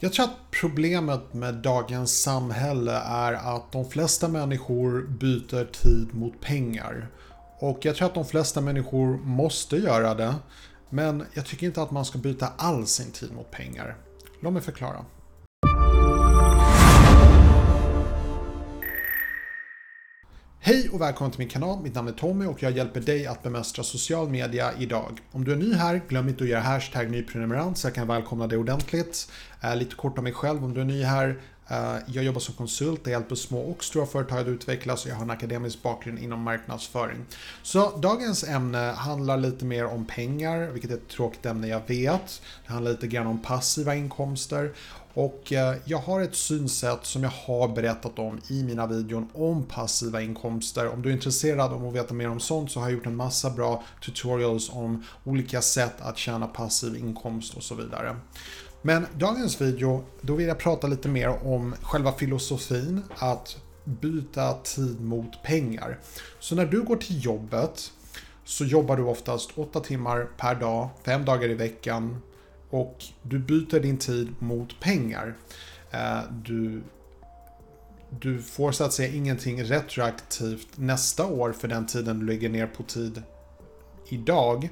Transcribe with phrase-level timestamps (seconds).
[0.00, 6.40] Jag tror att problemet med dagens samhälle är att de flesta människor byter tid mot
[6.40, 7.08] pengar.
[7.58, 10.34] Och jag tror att de flesta människor måste göra det.
[10.90, 13.96] Men jag tycker inte att man ska byta all sin tid mot pengar.
[14.40, 15.04] Låt mig förklara.
[20.68, 21.82] Hej och välkommen till min kanal.
[21.82, 25.20] Mitt namn är Tommy och jag hjälper dig att bemästra social media idag.
[25.32, 28.46] Om du är ny här, glöm inte att göra hashtag nyprenumerant så jag kan välkomna
[28.46, 29.30] dig ordentligt.
[29.60, 31.40] Eh, lite kort om mig själv om du är ny här.
[31.70, 35.16] Eh, jag jobbar som konsult, jag hjälper små och stora företag att utvecklas och jag
[35.16, 37.24] har en akademisk bakgrund inom marknadsföring.
[37.62, 42.42] Så dagens ämne handlar lite mer om pengar, vilket är ett tråkigt ämne jag vet.
[42.66, 44.72] Det handlar lite grann om passiva inkomster
[45.18, 49.64] och eh, jag har ett synsätt som jag har berättat om i mina videon om
[49.64, 50.88] passiva inkomster.
[50.88, 53.16] Om du är intresserad av att veta mer om sånt så har jag gjort en
[53.16, 58.16] massa bra tutorials om olika sätt att tjäna passiv inkomst och så vidare.
[58.82, 65.00] Men dagens video, då vill jag prata lite mer om själva filosofin att byta tid
[65.00, 65.98] mot pengar.
[66.38, 67.92] Så när du går till jobbet
[68.44, 72.22] så jobbar du oftast 8 timmar per dag, 5 dagar i veckan,
[72.70, 75.36] och du byter din tid mot pengar.
[75.90, 76.82] Eh, du,
[78.20, 82.66] du får så att säga ingenting retroaktivt nästa år för den tiden du lägger ner
[82.66, 83.22] på tid
[84.08, 84.68] idag.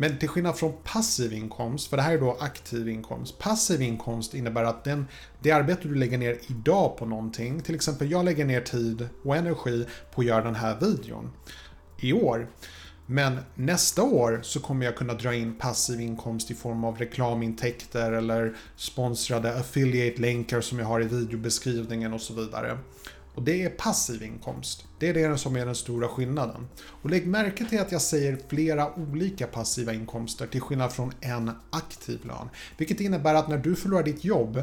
[0.00, 3.38] Men till skillnad från passiv inkomst, för det här är då aktiv inkomst.
[3.38, 5.06] Passiv inkomst innebär att den,
[5.42, 9.36] det arbete du lägger ner idag på någonting, till exempel jag lägger ner tid och
[9.36, 11.30] energi på att göra den här videon
[12.00, 12.48] i år.
[13.06, 18.12] Men nästa år så kommer jag kunna dra in passiv inkomst i form av reklamintäkter
[18.12, 22.78] eller sponsrade affiliate-länkar som jag har i videobeskrivningen och så vidare.
[23.40, 24.84] Och det är passiv inkomst.
[24.98, 26.68] Det är det som är den stora skillnaden.
[27.02, 31.50] Och lägg märke till att jag säger flera olika passiva inkomster till skillnad från en
[31.70, 32.48] aktiv lön.
[32.76, 34.62] Vilket innebär att när du förlorar ditt jobb,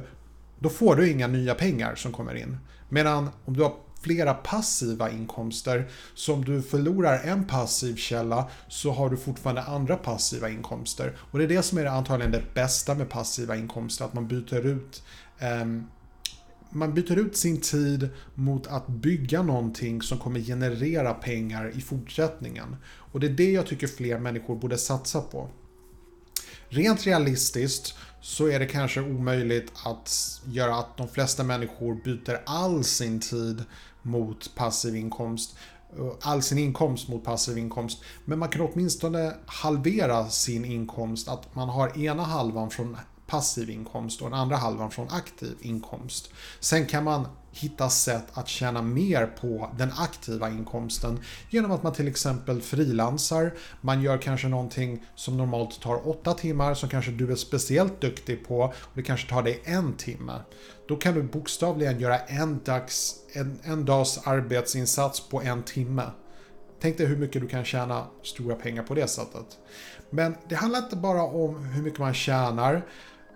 [0.60, 2.58] då får du inga nya pengar som kommer in.
[2.90, 5.90] Medan om du har flera passiva inkomster.
[6.14, 11.18] Så om du förlorar en passiv källa så har du fortfarande andra passiva inkomster.
[11.32, 14.66] Och det är det som är antagligen det bästa med passiva inkomster, att man byter
[14.66, 15.04] ut
[15.62, 15.88] um,
[16.70, 22.76] man byter ut sin tid mot att bygga någonting som kommer generera pengar i fortsättningen.
[23.12, 25.50] Och det är det jag tycker fler människor borde satsa på.
[26.70, 32.84] Rent realistiskt så är det kanske omöjligt att göra att de flesta människor byter all
[32.84, 33.64] sin tid
[34.02, 35.56] mot passiv inkomst.
[35.98, 38.04] Eh, all sin inkomst mot passiv inkomst.
[38.26, 41.28] Men man kan åtminstone halvera sin inkomst.
[41.28, 42.98] Att man har ena halvan från
[43.28, 46.30] passiv inkomst och den andra halvan från aktiv inkomst.
[46.60, 51.94] Sen kan man hitta sätt att tjäna mer på den aktiva inkomsten genom att man
[51.94, 53.54] till exempel frilansar.
[53.82, 58.48] Man gör kanske någonting som normalt tar åtta timmar som kanske du är speciellt duktig
[58.48, 60.40] på och det kanske tar dig en timme.
[60.88, 66.04] Då kan du bokstavligen göra en, dags, en, en dags arbetsinsats på en timme.
[66.82, 69.58] Tänk dig hur mycket du kan tjäna stora pengar på det sättet.
[70.10, 72.86] Men det handlar inte bara om hur mycket man tjänar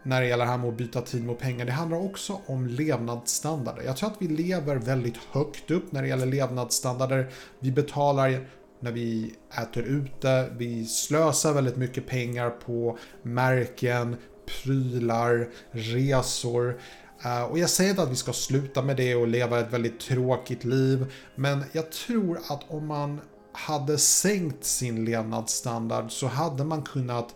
[0.03, 1.65] när det gäller det här med att byta tid mot pengar.
[1.65, 3.83] Det handlar också om levnadsstandarder.
[3.83, 7.29] Jag tror att vi lever väldigt högt upp när det gäller levnadsstandarder.
[7.59, 8.45] Vi betalar
[8.79, 16.79] när vi äter ute, vi slösar väldigt mycket pengar på märken, prylar, resor.
[17.25, 19.99] Eh, och jag säger inte att vi ska sluta med det och leva ett väldigt
[19.99, 21.13] tråkigt liv.
[21.35, 23.21] Men jag tror att om man
[23.53, 27.35] hade sänkt sin levnadsstandard så hade man kunnat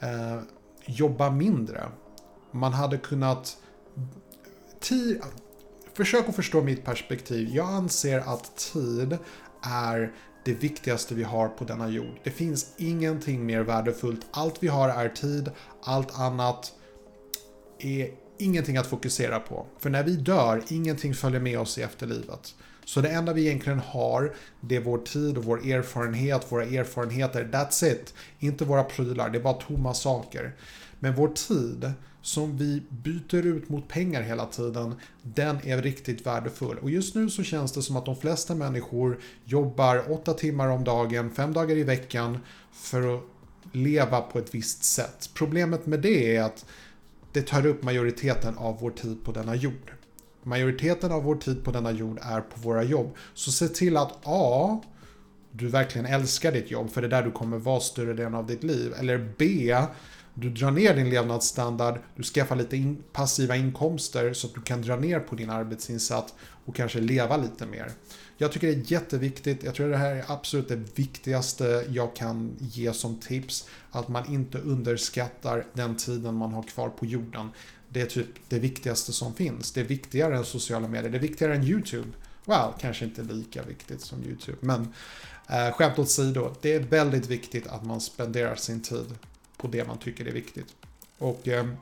[0.00, 0.42] eh,
[0.86, 1.82] jobba mindre.
[2.54, 3.56] Man hade kunnat...
[4.80, 5.20] Tid,
[5.94, 7.48] försök att förstå mitt perspektiv.
[7.52, 9.18] Jag anser att tid
[9.62, 10.12] är
[10.44, 12.18] det viktigaste vi har på denna jord.
[12.24, 14.26] Det finns ingenting mer värdefullt.
[14.30, 15.50] Allt vi har är tid,
[15.82, 16.72] allt annat
[17.78, 19.66] är ingenting att fokusera på.
[19.78, 22.54] För när vi dör, ingenting följer med oss i efterlivet.
[22.84, 27.48] Så det enda vi egentligen har, det är vår tid och vår erfarenhet, våra erfarenheter.
[27.52, 28.14] That's it.
[28.38, 30.56] Inte våra prylar, det är bara tomma saker.
[31.00, 31.92] Men vår tid,
[32.24, 36.78] som vi byter ut mot pengar hela tiden, den är riktigt värdefull.
[36.78, 40.84] Och just nu så känns det som att de flesta människor jobbar 8 timmar om
[40.84, 42.38] dagen, 5 dagar i veckan
[42.72, 43.22] för att
[43.72, 45.30] leva på ett visst sätt.
[45.34, 46.66] Problemet med det är att
[47.32, 49.92] det tar upp majoriteten av vår tid på denna jord.
[50.42, 53.16] Majoriteten av vår tid på denna jord är på våra jobb.
[53.34, 54.80] Så se till att A.
[55.50, 58.46] Du verkligen älskar ditt jobb för det är där du kommer vara större delen av
[58.46, 58.94] ditt liv.
[58.98, 59.76] Eller B
[60.34, 64.82] du drar ner din levnadsstandard, du skaffar lite in passiva inkomster så att du kan
[64.82, 66.34] dra ner på din arbetsinsats
[66.64, 67.90] och kanske leva lite mer.
[68.36, 69.62] Jag tycker det är jätteviktigt.
[69.62, 73.68] Jag tror det här är absolut det viktigaste jag kan ge som tips.
[73.90, 77.48] Att man inte underskattar den tiden man har kvar på jorden.
[77.88, 79.72] Det är typ det viktigaste som finns.
[79.72, 81.10] Det är viktigare än sociala medier.
[81.10, 82.08] Det är viktigare än YouTube.
[82.44, 84.58] Well, kanske inte lika viktigt som YouTube.
[84.60, 84.92] Men
[85.48, 89.14] eh, skämt åsido, det är väldigt viktigt att man spenderar sin tid
[89.64, 90.66] på det man tycker är viktigt.
[91.18, 91.76] Och ehm,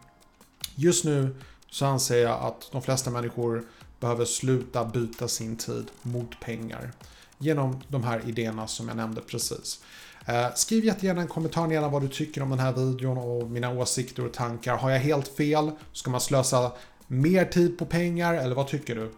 [0.75, 1.37] just nu
[1.71, 3.65] så anser jag att de flesta människor
[4.01, 6.93] behöver sluta byta sin tid mot pengar.
[7.39, 9.83] Genom de här idéerna som jag nämnde precis.
[10.27, 13.71] Eh, skriv jättegärna en kommentar gärna vad du tycker om den här videon och mina
[13.71, 14.77] åsikter och tankar.
[14.77, 15.71] Har jag helt fel?
[15.93, 16.73] Ska man slösa
[17.07, 19.11] mer tid på pengar eller vad tycker du?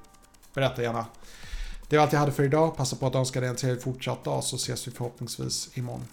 [0.55, 1.06] Berätta gärna.
[1.88, 2.76] Det var allt jag hade för idag.
[2.76, 6.05] Passa på att önska dig en trevlig fortsatt dag så ses vi förhoppningsvis imorgon.